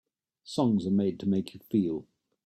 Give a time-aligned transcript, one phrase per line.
[0.43, 2.07] Songs are made to make you feel.